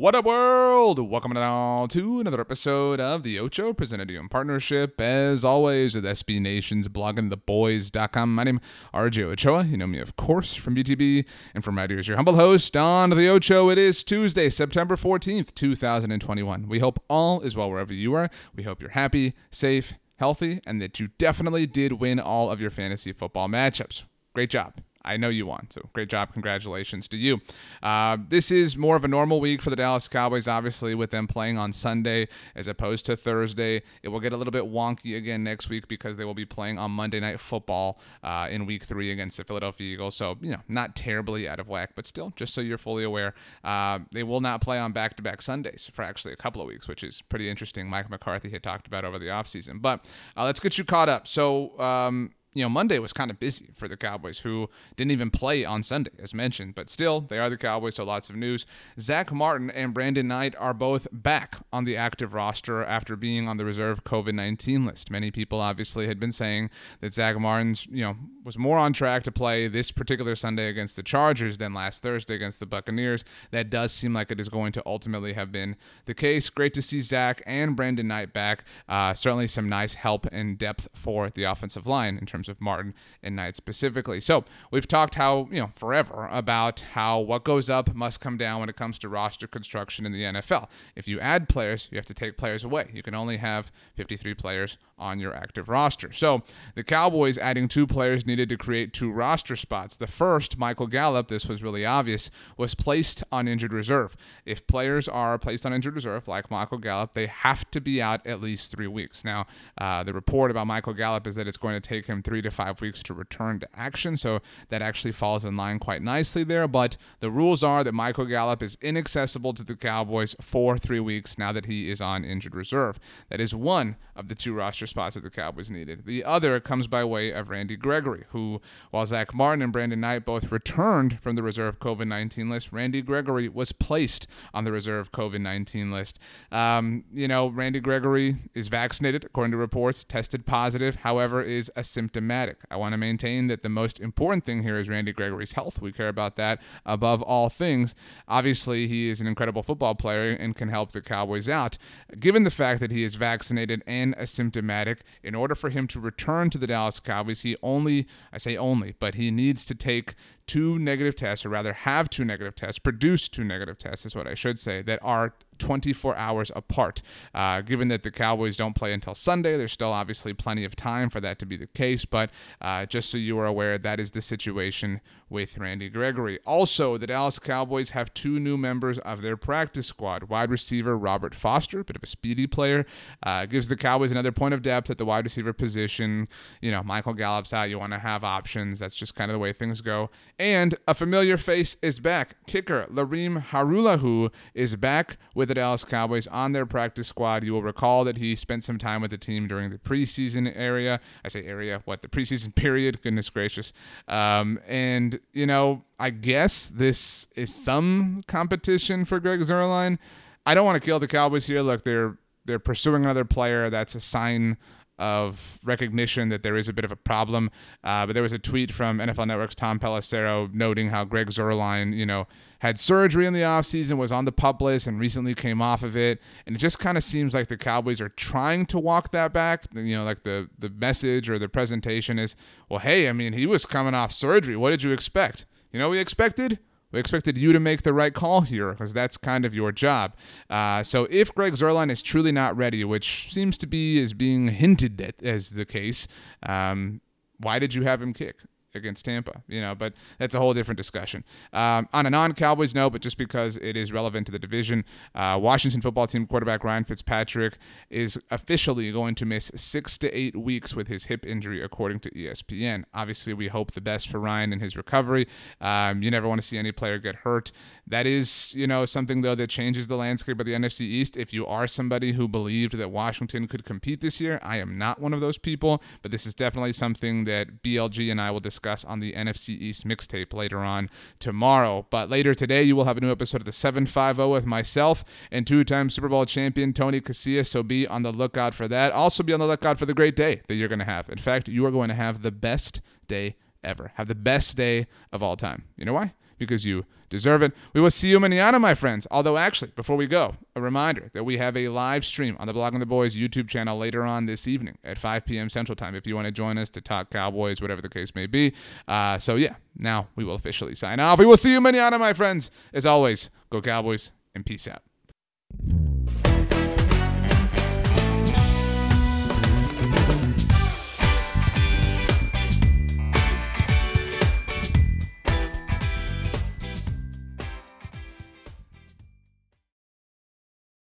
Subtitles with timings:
[0.00, 0.98] What up, world?
[0.98, 5.94] Welcome now to another episode of The Ocho, presented to you in partnership, as always,
[5.94, 8.34] with SB Nation's bloggingtheboys.com.
[8.34, 9.64] My name is RJ Ochoa.
[9.64, 12.78] You know me, of course, from BTB, and from right here as your humble host
[12.78, 13.68] on The Ocho.
[13.68, 16.66] It is Tuesday, September 14th, 2021.
[16.66, 18.30] We hope all is well wherever you are.
[18.56, 22.70] We hope you're happy, safe, healthy, and that you definitely did win all of your
[22.70, 24.06] fantasy football matchups.
[24.32, 24.80] Great job.
[25.02, 25.66] I know you won.
[25.70, 26.32] So great job.
[26.32, 27.40] Congratulations to you.
[27.82, 31.26] Uh, this is more of a normal week for the Dallas Cowboys, obviously, with them
[31.26, 33.82] playing on Sunday as opposed to Thursday.
[34.02, 36.78] It will get a little bit wonky again next week because they will be playing
[36.78, 40.16] on Monday Night Football uh, in week three against the Philadelphia Eagles.
[40.16, 43.34] So, you know, not terribly out of whack, but still, just so you're fully aware,
[43.64, 46.68] uh, they will not play on back to back Sundays for actually a couple of
[46.68, 47.88] weeks, which is pretty interesting.
[47.88, 49.80] Mike McCarthy had talked about over the offseason.
[49.80, 50.04] But
[50.36, 51.26] uh, let's get you caught up.
[51.26, 55.30] So, um, you know, Monday was kind of busy for the Cowboys, who didn't even
[55.30, 56.74] play on Sunday, as mentioned.
[56.74, 58.66] But still, they are the Cowboys, so lots of news.
[58.98, 63.56] Zack Martin and Brandon Knight are both back on the active roster after being on
[63.56, 65.10] the reserve COVID 19 list.
[65.10, 69.22] Many people obviously had been saying that Zack Martin's, you know, was more on track
[69.24, 73.24] to play this particular Sunday against the Chargers than last Thursday against the Buccaneers.
[73.52, 76.50] That does seem like it is going to ultimately have been the case.
[76.50, 78.64] Great to see Zack and Brandon Knight back.
[78.88, 82.60] Uh, certainly some nice help and depth for the offensive line in terms terms of
[82.60, 84.20] Martin and Knight specifically.
[84.20, 88.60] So we've talked how, you know, forever about how what goes up must come down
[88.60, 90.68] when it comes to roster construction in the NFL.
[90.96, 92.90] If you add players, you have to take players away.
[92.94, 96.12] You can only have 53 players on your active roster.
[96.12, 96.42] So
[96.74, 99.96] the Cowboys adding two players needed to create two roster spots.
[99.96, 104.16] The first, Michael Gallup, this was really obvious, was placed on injured reserve.
[104.44, 108.24] If players are placed on injured reserve, like Michael Gallup, they have to be out
[108.26, 109.24] at least three weeks.
[109.24, 109.46] Now,
[109.78, 112.50] uh, the report about Michael Gallup is that it's going to take him three to
[112.50, 114.16] five weeks to return to action.
[114.16, 116.68] So that actually falls in line quite nicely there.
[116.68, 121.38] But the rules are that Michael Gallup is inaccessible to the Cowboys for three weeks
[121.38, 123.00] now that he is on injured reserve.
[123.30, 126.04] That is one of the two roster that the Cowboys needed.
[126.04, 130.24] The other comes by way of Randy Gregory, who, while Zack Martin and Brandon Knight
[130.24, 135.12] both returned from the reserve COVID 19 list, Randy Gregory was placed on the reserve
[135.12, 136.18] COVID 19 list.
[136.50, 142.56] Um, you know, Randy Gregory is vaccinated, according to reports, tested positive, however, is asymptomatic.
[142.70, 145.80] I want to maintain that the most important thing here is Randy Gregory's health.
[145.80, 147.94] We care about that above all things.
[148.28, 151.78] Obviously, he is an incredible football player and can help the Cowboys out.
[152.18, 154.79] Given the fact that he is vaccinated and asymptomatic,
[155.22, 158.94] in order for him to return to the Dallas Cowboys, he only, I say only,
[158.98, 160.14] but he needs to take
[160.46, 164.26] two negative tests, or rather have two negative tests, produce two negative tests, is what
[164.26, 167.02] I should say, that are 24 hours apart.
[167.34, 171.08] Uh, given that the Cowboys don't play until Sunday, there's still obviously plenty of time
[171.10, 172.04] for that to be the case.
[172.04, 176.40] But uh, just so you are aware, that is the situation with Randy Gregory.
[176.44, 180.24] Also, the Dallas Cowboys have two new members of their practice squad.
[180.24, 182.84] Wide receiver Robert Foster, a bit of a speedy player,
[183.22, 186.28] uh, gives the Cowboys another point of depth at the wide receiver position.
[186.60, 187.70] You know, Michael Gallup's out.
[187.70, 188.80] You want to have options.
[188.80, 190.10] That's just kind of the way things go.
[190.38, 192.36] And a familiar face is back.
[192.46, 197.44] Kicker Lirim Hajrullahu is back with the Dallas Cowboys on their practice squad.
[197.44, 201.00] You will recall that he spent some time with the team during the preseason area.
[201.24, 203.02] I say area, what the preseason period?
[203.02, 203.72] Goodness gracious.
[204.08, 209.98] Um, and you know, I guess this is some competition for Greg Zuerlein.
[210.46, 211.62] I don't want to kill the Cowboys here.
[211.62, 213.68] Look, they're they're pursuing another player.
[213.68, 214.56] That's a sign
[215.00, 217.50] of recognition that there is a bit of a problem.
[217.82, 221.94] Uh, but there was a tweet from NFL Network's Tom Pelissero noting how Greg Zuerlein,
[221.94, 222.28] you know,
[222.60, 225.96] had surgery in the offseason, was on the pup list, and recently came off of
[225.96, 226.20] it.
[226.46, 229.64] And it just kind of seems like the Cowboys are trying to walk that back.
[229.74, 232.36] You know, like the, the message or the presentation is,
[232.68, 234.56] well, hey, I mean, he was coming off surgery.
[234.56, 235.46] What did you expect?
[235.72, 236.58] You know, we expected
[236.92, 240.14] we expected you to make the right call here because that's kind of your job.
[240.48, 244.48] Uh, so if Greg Zuerlein is truly not ready, which seems to be is being
[244.48, 246.08] hinted at as the case,
[246.42, 247.00] um,
[247.38, 248.36] why did you have him kick?
[248.74, 251.24] Against Tampa, you know, but that's a whole different discussion.
[251.52, 254.84] Um, on a non Cowboys note, but just because it is relevant to the division,
[255.14, 257.58] uh, Washington football team quarterback Ryan Fitzpatrick
[257.90, 262.10] is officially going to miss six to eight weeks with his hip injury, according to
[262.10, 262.84] ESPN.
[262.94, 265.26] Obviously, we hope the best for Ryan and his recovery.
[265.60, 267.52] Um, you never want to see any player get hurt.
[267.86, 271.16] That is, you know, something though that changes the landscape of the NFC East.
[271.16, 275.00] If you are somebody who believed that Washington could compete this year, I am not
[275.00, 278.59] one of those people, but this is definitely something that BLG and I will discuss
[278.60, 281.86] discuss on the NFC East mixtape later on tomorrow.
[281.88, 285.46] But later today, you will have a new episode of the 750 with myself and
[285.46, 287.46] two time Super Bowl champion Tony Casillas.
[287.46, 288.92] So be on the lookout for that.
[288.92, 291.08] Also, be on the lookout for the great day that you're going to have.
[291.08, 293.92] In fact, you are going to have the best day ever.
[293.94, 295.64] Have the best day of all time.
[295.76, 296.12] You know why?
[296.40, 297.52] Because you deserve it.
[297.74, 299.06] We will see you manana, my friends.
[299.10, 302.54] Although, actually, before we go, a reminder that we have a live stream on the
[302.54, 305.50] Blogging the Boys YouTube channel later on this evening at 5 p.m.
[305.50, 308.26] Central Time if you want to join us to talk Cowboys, whatever the case may
[308.26, 308.54] be.
[308.88, 311.18] Uh, so, yeah, now we will officially sign off.
[311.18, 312.50] We will see you manana, my friends.
[312.72, 314.82] As always, go Cowboys and peace out.